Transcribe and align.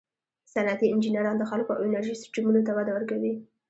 صنعتي 0.53 0.85
انجینران 0.93 1.35
د 1.39 1.43
خلکو 1.51 1.71
او 1.77 1.81
انرژي 1.87 2.13
سیسټمونو 2.21 2.61
ته 2.67 2.71
وده 2.77 2.91
ورکوي. 2.93 3.33